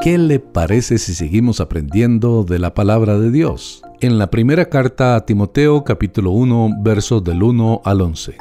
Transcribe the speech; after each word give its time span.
¿Qué 0.00 0.16
le 0.16 0.40
parece 0.40 0.96
si 0.96 1.12
seguimos 1.12 1.60
aprendiendo 1.60 2.42
de 2.42 2.58
la 2.58 2.72
palabra 2.72 3.18
de 3.18 3.30
Dios? 3.30 3.82
En 4.00 4.16
la 4.16 4.30
primera 4.30 4.70
carta 4.70 5.14
a 5.14 5.26
Timoteo 5.26 5.84
capítulo 5.84 6.30
1 6.30 6.76
versos 6.80 7.22
del 7.22 7.42
1 7.42 7.82
al 7.84 8.00
11. 8.00 8.34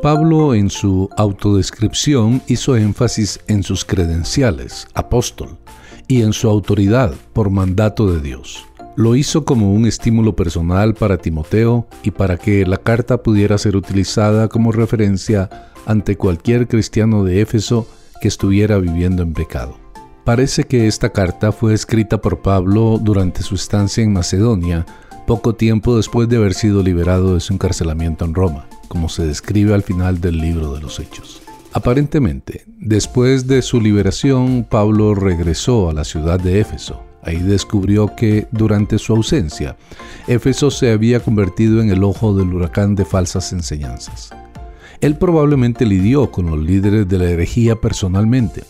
Pablo 0.00 0.54
en 0.54 0.70
su 0.70 1.10
autodescripción 1.14 2.40
hizo 2.46 2.74
énfasis 2.74 3.38
en 3.48 3.62
sus 3.62 3.84
credenciales, 3.84 4.88
apóstol, 4.94 5.58
y 6.08 6.22
en 6.22 6.32
su 6.32 6.48
autoridad 6.48 7.12
por 7.34 7.50
mandato 7.50 8.10
de 8.10 8.22
Dios. 8.22 8.64
Lo 8.96 9.14
hizo 9.14 9.44
como 9.44 9.74
un 9.74 9.84
estímulo 9.84 10.34
personal 10.34 10.94
para 10.94 11.18
Timoteo 11.18 11.86
y 12.02 12.12
para 12.12 12.38
que 12.38 12.64
la 12.64 12.78
carta 12.78 13.22
pudiera 13.22 13.58
ser 13.58 13.76
utilizada 13.76 14.48
como 14.48 14.72
referencia 14.72 15.50
ante 15.84 16.16
cualquier 16.16 16.66
cristiano 16.66 17.24
de 17.24 17.42
Éfeso 17.42 17.86
que 18.20 18.28
estuviera 18.28 18.78
viviendo 18.78 19.22
en 19.22 19.32
pecado. 19.32 19.78
Parece 20.24 20.64
que 20.64 20.86
esta 20.86 21.10
carta 21.10 21.52
fue 21.52 21.74
escrita 21.74 22.20
por 22.20 22.42
Pablo 22.42 22.98
durante 23.00 23.42
su 23.42 23.54
estancia 23.54 24.04
en 24.04 24.12
Macedonia, 24.12 24.86
poco 25.26 25.54
tiempo 25.54 25.96
después 25.96 26.28
de 26.28 26.36
haber 26.36 26.54
sido 26.54 26.82
liberado 26.82 27.34
de 27.34 27.40
su 27.40 27.52
encarcelamiento 27.52 28.24
en 28.24 28.34
Roma 28.34 28.66
como 28.90 29.08
se 29.08 29.24
describe 29.24 29.72
al 29.72 29.84
final 29.84 30.20
del 30.20 30.38
libro 30.38 30.74
de 30.74 30.80
los 30.80 30.98
Hechos. 30.98 31.40
Aparentemente, 31.72 32.64
después 32.66 33.46
de 33.46 33.62
su 33.62 33.80
liberación, 33.80 34.66
Pablo 34.68 35.14
regresó 35.14 35.88
a 35.88 35.92
la 35.92 36.02
ciudad 36.02 36.40
de 36.40 36.58
Éfeso. 36.58 37.00
Ahí 37.22 37.36
descubrió 37.36 38.16
que, 38.16 38.48
durante 38.50 38.98
su 38.98 39.14
ausencia, 39.14 39.76
Éfeso 40.26 40.72
se 40.72 40.90
había 40.90 41.20
convertido 41.20 41.80
en 41.80 41.90
el 41.90 42.02
ojo 42.02 42.34
del 42.34 42.52
huracán 42.52 42.96
de 42.96 43.04
falsas 43.04 43.52
enseñanzas. 43.52 44.30
Él 45.00 45.16
probablemente 45.16 45.86
lidió 45.86 46.30
con 46.30 46.46
los 46.46 46.58
líderes 46.58 47.08
de 47.08 47.18
la 47.18 47.30
herejía 47.30 47.76
personalmente, 47.76 48.64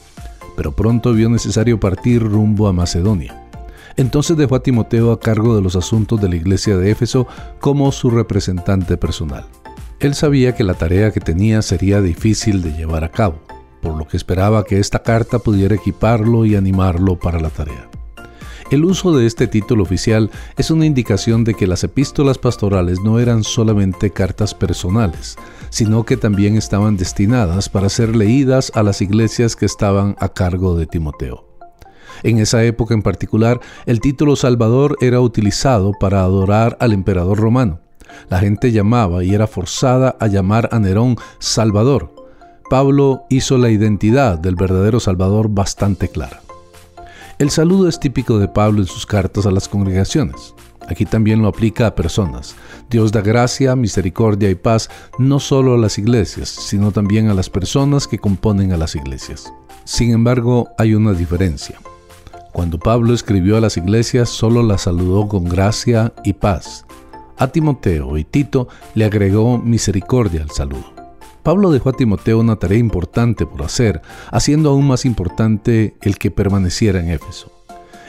pero 0.56 0.72
pronto 0.72 1.12
vio 1.12 1.28
necesario 1.28 1.80
partir 1.80 2.22
rumbo 2.22 2.68
a 2.68 2.72
Macedonia. 2.72 3.48
Entonces 3.96 4.36
dejó 4.36 4.54
a 4.54 4.62
Timoteo 4.62 5.10
a 5.10 5.18
cargo 5.18 5.56
de 5.56 5.62
los 5.62 5.74
asuntos 5.74 6.20
de 6.20 6.28
la 6.28 6.36
iglesia 6.36 6.76
de 6.76 6.90
Éfeso 6.90 7.26
como 7.58 7.90
su 7.90 8.10
representante 8.10 8.96
personal. 8.96 9.44
Él 9.98 10.14
sabía 10.14 10.54
que 10.54 10.64
la 10.64 10.74
tarea 10.74 11.10
que 11.10 11.20
tenía 11.20 11.62
sería 11.62 12.00
difícil 12.00 12.62
de 12.62 12.72
llevar 12.72 13.04
a 13.04 13.10
cabo, 13.10 13.40
por 13.82 13.96
lo 13.96 14.06
que 14.06 14.16
esperaba 14.16 14.64
que 14.64 14.78
esta 14.78 15.02
carta 15.02 15.40
pudiera 15.40 15.74
equiparlo 15.74 16.46
y 16.46 16.54
animarlo 16.54 17.18
para 17.18 17.40
la 17.40 17.50
tarea. 17.50 17.88
El 18.70 18.84
uso 18.84 19.16
de 19.16 19.26
este 19.26 19.48
título 19.48 19.82
oficial 19.82 20.30
es 20.56 20.70
una 20.70 20.86
indicación 20.86 21.42
de 21.42 21.54
que 21.54 21.66
las 21.66 21.82
epístolas 21.82 22.38
pastorales 22.38 23.00
no 23.00 23.18
eran 23.18 23.42
solamente 23.42 24.10
cartas 24.10 24.54
personales, 24.54 25.36
sino 25.70 26.04
que 26.04 26.16
también 26.16 26.56
estaban 26.56 26.96
destinadas 26.96 27.68
para 27.68 27.88
ser 27.88 28.14
leídas 28.14 28.70
a 28.76 28.84
las 28.84 29.02
iglesias 29.02 29.56
que 29.56 29.66
estaban 29.66 30.14
a 30.20 30.28
cargo 30.28 30.76
de 30.76 30.86
Timoteo. 30.86 31.48
En 32.22 32.38
esa 32.38 32.62
época 32.62 32.94
en 32.94 33.02
particular, 33.02 33.58
el 33.86 34.00
título 34.00 34.36
Salvador 34.36 34.96
era 35.00 35.20
utilizado 35.20 35.92
para 35.98 36.22
adorar 36.22 36.76
al 36.78 36.92
emperador 36.92 37.38
romano. 37.38 37.80
La 38.28 38.38
gente 38.38 38.70
llamaba 38.70 39.24
y 39.24 39.34
era 39.34 39.48
forzada 39.48 40.16
a 40.20 40.28
llamar 40.28 40.68
a 40.70 40.78
Nerón 40.78 41.16
Salvador. 41.40 42.14
Pablo 42.68 43.24
hizo 43.30 43.58
la 43.58 43.70
identidad 43.70 44.38
del 44.38 44.54
verdadero 44.54 45.00
Salvador 45.00 45.48
bastante 45.50 46.06
clara. 46.08 46.40
El 47.40 47.48
saludo 47.48 47.88
es 47.88 47.98
típico 47.98 48.38
de 48.38 48.48
Pablo 48.48 48.82
en 48.82 48.86
sus 48.86 49.06
cartas 49.06 49.46
a 49.46 49.50
las 49.50 49.66
congregaciones. 49.66 50.54
Aquí 50.88 51.06
también 51.06 51.40
lo 51.40 51.48
aplica 51.48 51.86
a 51.86 51.94
personas. 51.94 52.54
Dios 52.90 53.12
da 53.12 53.22
gracia, 53.22 53.74
misericordia 53.76 54.50
y 54.50 54.54
paz 54.54 54.90
no 55.18 55.40
solo 55.40 55.72
a 55.72 55.78
las 55.78 55.96
iglesias, 55.96 56.50
sino 56.50 56.92
también 56.92 57.30
a 57.30 57.34
las 57.34 57.48
personas 57.48 58.06
que 58.06 58.18
componen 58.18 58.74
a 58.74 58.76
las 58.76 58.94
iglesias. 58.94 59.50
Sin 59.84 60.12
embargo, 60.12 60.68
hay 60.76 60.94
una 60.94 61.14
diferencia. 61.14 61.80
Cuando 62.52 62.78
Pablo 62.78 63.14
escribió 63.14 63.56
a 63.56 63.62
las 63.62 63.78
iglesias, 63.78 64.28
solo 64.28 64.62
las 64.62 64.82
saludó 64.82 65.26
con 65.26 65.44
gracia 65.44 66.12
y 66.22 66.34
paz. 66.34 66.84
A 67.38 67.48
Timoteo 67.48 68.18
y 68.18 68.24
Tito 68.24 68.68
le 68.94 69.06
agregó 69.06 69.56
misericordia 69.56 70.42
al 70.42 70.50
saludo. 70.50 70.99
Pablo 71.42 71.70
dejó 71.70 71.90
a 71.90 71.94
Timoteo 71.94 72.38
una 72.38 72.56
tarea 72.56 72.78
importante 72.78 73.46
por 73.46 73.62
hacer, 73.62 74.02
haciendo 74.30 74.70
aún 74.70 74.86
más 74.86 75.04
importante 75.04 75.94
el 76.02 76.18
que 76.18 76.30
permaneciera 76.30 77.00
en 77.00 77.08
Éfeso. 77.08 77.50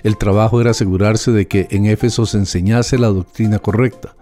El 0.03 0.18
trabajo 0.18 0.59
era 0.59 0.72
asegurarse 0.72 1.31
de 1.31 1.47
que 1.47 1.68
en 1.70 1.86
Éfeso 1.86 2.25
se 2.25 2.38
enseñase 2.38 2.97
la 2.97 3.08
doctrina 3.08 3.59
correcta. 3.59 4.16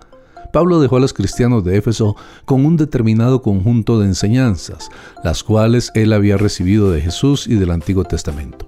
Pablo 0.51 0.79
dejó 0.79 0.97
a 0.97 0.99
los 0.99 1.13
cristianos 1.13 1.63
de 1.63 1.77
Éfeso 1.77 2.15
con 2.45 2.65
un 2.65 2.75
determinado 2.75 3.41
conjunto 3.41 3.99
de 3.99 4.07
enseñanzas, 4.07 4.89
las 5.23 5.43
cuales 5.43 5.91
él 5.93 6.11
había 6.11 6.37
recibido 6.37 6.91
de 6.91 7.01
Jesús 7.01 7.47
y 7.47 7.55
del 7.55 7.71
Antiguo 7.71 8.03
Testamento. 8.03 8.67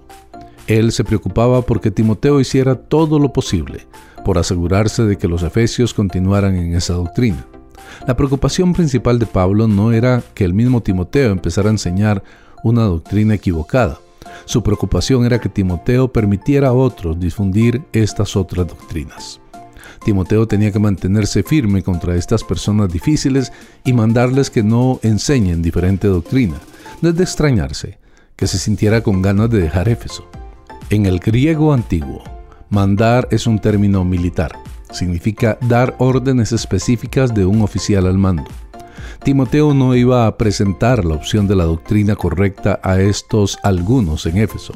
Él 0.68 0.92
se 0.92 1.04
preocupaba 1.04 1.62
porque 1.62 1.90
Timoteo 1.90 2.40
hiciera 2.40 2.76
todo 2.76 3.18
lo 3.18 3.32
posible 3.32 3.86
por 4.24 4.38
asegurarse 4.38 5.02
de 5.02 5.18
que 5.18 5.28
los 5.28 5.42
efesios 5.42 5.92
continuaran 5.92 6.54
en 6.56 6.74
esa 6.74 6.94
doctrina. 6.94 7.44
La 8.06 8.16
preocupación 8.16 8.72
principal 8.72 9.18
de 9.18 9.26
Pablo 9.26 9.68
no 9.68 9.92
era 9.92 10.22
que 10.34 10.44
el 10.44 10.54
mismo 10.54 10.82
Timoteo 10.82 11.30
empezara 11.30 11.68
a 11.68 11.72
enseñar 11.72 12.22
una 12.62 12.82
doctrina 12.82 13.34
equivocada. 13.34 13.98
Su 14.44 14.62
preocupación 14.62 15.24
era 15.24 15.40
que 15.40 15.48
Timoteo 15.48 16.12
permitiera 16.12 16.68
a 16.68 16.72
otros 16.72 17.18
difundir 17.18 17.82
estas 17.92 18.36
otras 18.36 18.66
doctrinas. 18.66 19.40
Timoteo 20.04 20.48
tenía 20.48 20.72
que 20.72 20.78
mantenerse 20.78 21.42
firme 21.42 21.82
contra 21.82 22.16
estas 22.16 22.42
personas 22.42 22.92
difíciles 22.92 23.52
y 23.84 23.92
mandarles 23.92 24.50
que 24.50 24.62
no 24.62 24.98
enseñen 25.02 25.62
diferente 25.62 26.08
doctrina. 26.08 26.56
No 27.00 27.10
es 27.10 27.16
de 27.16 27.22
extrañarse 27.22 27.98
que 28.34 28.46
se 28.46 28.58
sintiera 28.58 29.02
con 29.02 29.22
ganas 29.22 29.50
de 29.50 29.60
dejar 29.60 29.88
Éfeso. 29.88 30.28
En 30.90 31.06
el 31.06 31.20
griego 31.20 31.72
antiguo, 31.72 32.22
Mandar 32.72 33.28
es 33.30 33.46
un 33.46 33.58
término 33.58 34.02
militar. 34.02 34.52
Significa 34.92 35.58
dar 35.62 35.96
órdenes 35.98 36.52
específicas 36.52 37.34
de 37.34 37.46
un 37.46 37.62
oficial 37.62 38.06
al 38.06 38.18
mando. 38.18 38.44
Timoteo 39.24 39.72
no 39.72 39.94
iba 39.94 40.26
a 40.26 40.36
presentar 40.36 41.04
la 41.04 41.14
opción 41.14 41.46
de 41.46 41.56
la 41.56 41.64
doctrina 41.64 42.16
correcta 42.16 42.80
a 42.82 43.00
estos 43.00 43.58
algunos 43.62 44.26
en 44.26 44.38
Éfeso. 44.38 44.74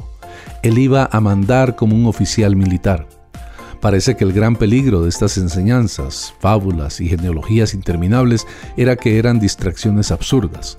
Él 0.63 0.77
iba 0.77 1.09
a 1.11 1.19
mandar 1.19 1.75
como 1.75 1.95
un 1.95 2.05
oficial 2.05 2.55
militar. 2.55 3.07
Parece 3.81 4.15
que 4.15 4.23
el 4.23 4.33
gran 4.33 4.55
peligro 4.55 5.03
de 5.03 5.09
estas 5.09 5.37
enseñanzas, 5.37 6.33
fábulas 6.39 6.99
y 6.99 7.09
genealogías 7.09 7.73
interminables 7.73 8.47
era 8.75 8.95
que 8.95 9.19
eran 9.19 9.39
distracciones 9.39 10.11
absurdas. 10.11 10.77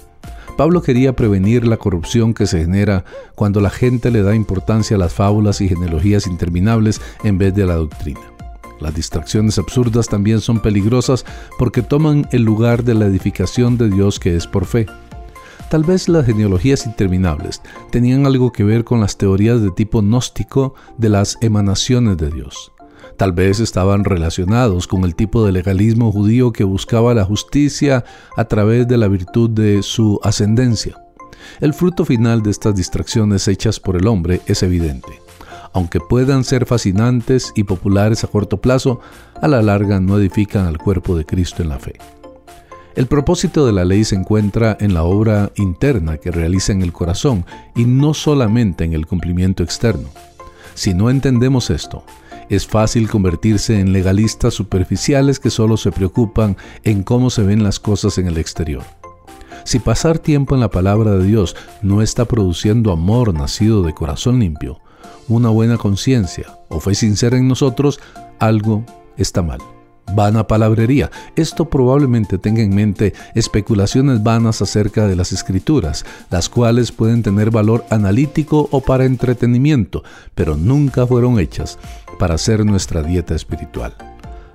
Pablo 0.57 0.83
quería 0.83 1.15
prevenir 1.15 1.65
la 1.67 1.77
corrupción 1.77 2.35
que 2.35 2.47
se 2.47 2.61
genera 2.61 3.05
cuando 3.37 3.61
la 3.61 3.71
gente 3.71 4.11
le 4.11 4.23
da 4.23 4.35
importancia 4.35 4.97
a 4.97 4.99
las 4.99 5.13
fábulas 5.13 5.61
y 5.61 5.69
genealogías 5.69 6.27
interminables 6.27 7.01
en 7.23 7.39
vez 7.39 7.55
de 7.55 7.67
la 7.67 7.75
doctrina. 7.75 8.38
Las 8.81 8.95
distracciones 8.95 9.59
absurdas 9.59 10.09
también 10.09 10.41
son 10.41 10.61
peligrosas 10.61 11.25
porque 11.59 11.83
toman 11.83 12.29
el 12.33 12.43
lugar 12.43 12.85
de 12.85 12.95
la 12.95 13.07
edificación 13.07 13.77
de 13.77 13.91
Dios 13.91 14.21
que 14.21 14.37
es 14.37 14.47
por 14.47 14.67
fe. 14.67 14.87
Tal 15.71 15.85
vez 15.85 16.09
las 16.09 16.25
genealogías 16.25 16.87
interminables 16.87 17.61
tenían 17.91 18.25
algo 18.25 18.53
que 18.53 18.65
ver 18.65 18.85
con 18.85 19.01
las 19.01 19.19
teorías 19.19 19.61
de 19.61 19.71
tipo 19.71 20.01
gnóstico 20.01 20.75
de 20.97 21.11
las 21.11 21.37
emanaciones 21.43 22.17
de 22.17 22.31
Dios. 22.31 22.73
Tal 23.19 23.33
vez 23.33 23.61
estaban 23.61 24.05
relacionados 24.05 24.87
con 24.87 25.05
el 25.05 25.15
tipo 25.15 25.45
de 25.45 25.53
legalismo 25.53 26.13
judío 26.13 26.53
que 26.53 26.65
buscaba 26.65 27.15
la 27.15 27.25
justicia 27.25 28.05
a 28.37 28.45
través 28.45 28.87
de 28.87 28.97
la 28.97 29.09
virtud 29.09 29.51
de 29.51 29.83
su 29.83 30.21
ascendencia. 30.23 30.97
El 31.61 31.75
fruto 31.75 32.05
final 32.05 32.43
de 32.43 32.51
estas 32.51 32.75
distracciones 32.75 33.49
hechas 33.49 33.81
por 33.81 33.97
el 33.97 34.07
hombre 34.07 34.41
es 34.47 34.63
evidente. 34.63 35.21
Aunque 35.79 36.01
puedan 36.01 36.43
ser 36.43 36.67
fascinantes 36.67 37.53
y 37.55 37.63
populares 37.63 38.25
a 38.25 38.27
corto 38.27 38.61
plazo, 38.61 38.99
a 39.41 39.47
la 39.47 39.63
larga 39.63 40.01
no 40.01 40.19
edifican 40.19 40.67
al 40.67 40.77
cuerpo 40.77 41.17
de 41.17 41.25
Cristo 41.25 41.63
en 41.63 41.69
la 41.69 41.79
fe. 41.79 41.93
El 42.97 43.07
propósito 43.07 43.65
de 43.65 43.73
la 43.73 43.85
ley 43.85 44.03
se 44.03 44.17
encuentra 44.17 44.77
en 44.81 44.93
la 44.93 45.05
obra 45.05 45.53
interna 45.55 46.17
que 46.17 46.33
realiza 46.33 46.73
en 46.73 46.83
el 46.83 46.93
corazón 46.93 47.47
y 47.77 47.85
no 47.85 48.13
solamente 48.13 48.83
en 48.83 48.93
el 48.93 49.07
cumplimiento 49.07 49.63
externo. 49.63 50.09
Si 50.75 50.95
no 50.95 51.11
entendemos 51.11 51.71
esto, 51.71 52.03
es 52.49 52.67
fácil 52.67 53.09
convertirse 53.09 53.79
en 53.79 53.93
legalistas 53.93 54.55
superficiales 54.55 55.39
que 55.39 55.51
solo 55.51 55.77
se 55.77 55.93
preocupan 55.93 56.57
en 56.83 57.05
cómo 57.05 57.31
se 57.31 57.45
ven 57.45 57.63
las 57.63 57.79
cosas 57.79 58.19
en 58.19 58.27
el 58.27 58.39
exterior. 58.39 58.83
Si 59.63 59.79
pasar 59.79 60.19
tiempo 60.19 60.57
en 60.57 60.61
la 60.61 60.71
palabra 60.71 61.13
de 61.13 61.25
Dios 61.25 61.55
no 61.83 62.03
está 62.03 62.25
produciendo 62.25 62.91
amor 62.91 63.33
nacido 63.33 63.85
de 63.85 63.95
corazón 63.95 64.41
limpio, 64.41 64.81
una 65.29 65.49
buena 65.49 65.79
conciencia 65.79 66.59
o 66.69 66.81
fe 66.81 66.95
sincera 66.95 67.37
en 67.37 67.49
nosotros, 67.49 68.01
algo 68.39 68.85
está 69.17 69.43
mal 69.43 69.61
vana 70.15 70.47
palabrería. 70.47 71.11
Esto 71.37 71.69
probablemente 71.69 72.39
tenga 72.39 72.63
en 72.63 72.75
mente 72.75 73.15
especulaciones 73.35 74.23
vanas 74.23 74.63
acerca 74.63 75.07
de 75.07 75.17
las 75.17 75.33
escrituras, 75.33 76.05
las 76.31 76.49
cuales 76.49 76.93
pueden 76.93 77.23
tener 77.23 77.51
valor 77.51 77.85
analítico 77.91 78.69
o 78.71 78.81
para 78.81 79.05
entretenimiento, 79.05 80.03
pero 80.35 80.57
nunca 80.57 81.07
fueron 81.07 81.39
hechas 81.39 81.79
para 82.19 82.39
ser 82.39 82.65
nuestra 82.65 83.03
dieta 83.03 83.35
espiritual. 83.35 83.95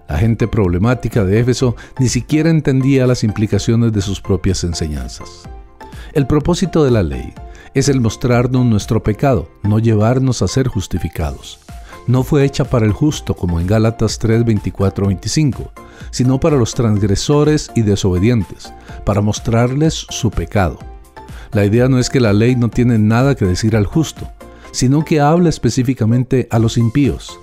La 0.10 0.18
gente 0.18 0.48
problemática 0.48 1.24
de 1.24 1.40
Éfeso 1.40 1.76
ni 1.98 2.10
siquiera 2.10 2.50
entendía 2.50 3.08
las 3.08 3.24
implicaciones 3.24 3.94
de 3.94 4.02
sus 4.02 4.22
propias 4.22 4.64
enseñanzas. 4.64 5.30
El 6.14 6.28
propósito 6.28 6.84
de 6.84 6.92
la 6.92 7.02
ley 7.02 7.34
es 7.74 7.90
el 7.90 8.02
mostrarnos 8.02 8.66
nuestro 8.66 9.02
pecado, 9.02 9.50
no 9.64 9.80
llevarnos 9.80 10.42
a 10.42 10.48
ser 10.48 10.68
justificados. 10.68 11.60
No 12.06 12.24
fue 12.24 12.44
hecha 12.44 12.66
para 12.66 12.86
el 12.86 12.92
justo, 12.92 13.34
como 13.34 13.60
en 13.60 13.68
Gálatas 13.68 14.20
3, 14.20 14.44
24, 14.46 15.08
25, 15.08 15.72
sino 16.12 16.40
para 16.40 16.58
los 16.58 16.76
transgresores 16.76 17.72
y 17.76 17.82
desobedientes, 17.82 18.74
para 19.06 19.22
mostrarles 19.22 20.06
su 20.10 20.30
pecado. 20.30 20.78
La 21.54 21.66
idea 21.66 21.88
no 21.88 22.00
es 22.00 22.10
que 22.10 22.20
la 22.20 22.34
ley 22.34 22.56
no 22.56 22.70
tiene 22.70 22.98
nada 22.98 23.36
que 23.36 23.46
decir 23.46 23.76
al 23.76 23.86
justo, 23.86 24.30
sino 24.72 25.06
que 25.06 25.22
habla 25.22 25.50
específicamente 25.50 26.48
a 26.52 26.60
los 26.60 26.78
impíos. 26.78 27.40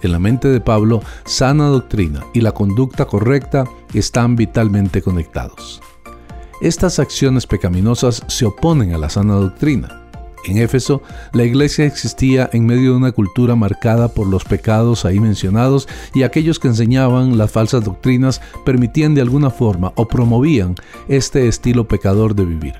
En 0.00 0.12
la 0.12 0.18
mente 0.18 0.48
de 0.48 0.60
Pablo, 0.60 1.02
sana 1.24 1.66
doctrina 1.66 2.24
y 2.32 2.40
la 2.40 2.52
conducta 2.52 3.04
correcta 3.04 3.64
están 3.92 4.36
vitalmente 4.36 5.02
conectados. 5.02 5.82
Estas 6.60 6.98
acciones 6.98 7.46
pecaminosas 7.46 8.24
se 8.26 8.44
oponen 8.44 8.92
a 8.92 8.98
la 8.98 9.08
sana 9.08 9.34
doctrina. 9.34 10.02
En 10.44 10.58
Éfeso, 10.58 11.02
la 11.32 11.44
iglesia 11.44 11.84
existía 11.84 12.50
en 12.52 12.66
medio 12.66 12.90
de 12.90 12.96
una 12.96 13.12
cultura 13.12 13.54
marcada 13.54 14.08
por 14.08 14.26
los 14.26 14.44
pecados 14.44 15.04
ahí 15.04 15.20
mencionados 15.20 15.88
y 16.14 16.24
aquellos 16.24 16.58
que 16.58 16.66
enseñaban 16.66 17.38
las 17.38 17.52
falsas 17.52 17.84
doctrinas 17.84 18.40
permitían 18.64 19.14
de 19.14 19.20
alguna 19.20 19.50
forma 19.50 19.92
o 19.94 20.08
promovían 20.08 20.74
este 21.06 21.46
estilo 21.46 21.86
pecador 21.86 22.34
de 22.34 22.44
vivir. 22.44 22.74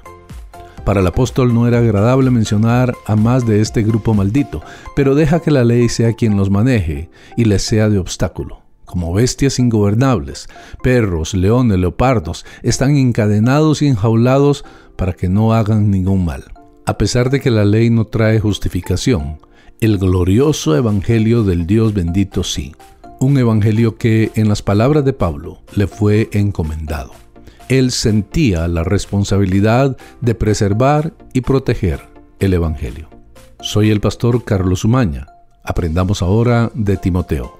Para 0.84 1.00
el 1.00 1.06
apóstol 1.06 1.54
no 1.54 1.68
era 1.68 1.78
agradable 1.78 2.30
mencionar 2.30 2.94
a 3.06 3.14
más 3.14 3.46
de 3.46 3.60
este 3.60 3.82
grupo 3.82 4.12
maldito, 4.12 4.60
pero 4.96 5.14
deja 5.14 5.38
que 5.38 5.52
la 5.52 5.62
ley 5.62 5.88
sea 5.88 6.14
quien 6.14 6.36
los 6.36 6.50
maneje 6.50 7.10
y 7.36 7.44
les 7.44 7.62
sea 7.62 7.88
de 7.88 7.98
obstáculo. 7.98 8.67
Como 8.88 9.12
bestias 9.12 9.60
ingobernables, 9.60 10.48
perros, 10.82 11.34
leones, 11.34 11.78
leopardos, 11.78 12.44
están 12.62 12.96
encadenados 12.96 13.82
y 13.82 13.86
enjaulados 13.86 14.64
para 14.96 15.12
que 15.12 15.28
no 15.28 15.52
hagan 15.54 15.90
ningún 15.90 16.24
mal. 16.24 16.44
A 16.86 16.98
pesar 16.98 17.30
de 17.30 17.38
que 17.38 17.50
la 17.50 17.64
ley 17.64 17.90
no 17.90 18.06
trae 18.06 18.40
justificación, 18.40 19.38
el 19.80 19.98
glorioso 19.98 20.74
Evangelio 20.74 21.44
del 21.44 21.66
Dios 21.66 21.94
bendito 21.94 22.42
sí, 22.42 22.74
un 23.20 23.38
Evangelio 23.38 23.96
que, 23.96 24.32
en 24.34 24.48
las 24.48 24.62
palabras 24.62 25.04
de 25.04 25.12
Pablo, 25.12 25.60
le 25.76 25.86
fue 25.86 26.28
encomendado 26.32 27.12
él 27.68 27.90
sentía 27.90 28.66
la 28.66 28.82
responsabilidad 28.82 29.96
de 30.20 30.34
preservar 30.34 31.12
y 31.32 31.42
proteger 31.42 32.00
el 32.40 32.54
Evangelio. 32.54 33.08
Soy 33.60 33.90
el 33.90 34.00
pastor 34.00 34.44
Carlos 34.44 34.84
Umaña. 34.84 35.26
Aprendamos 35.64 36.22
ahora 36.22 36.70
de 36.74 36.96
Timoteo. 36.96 37.58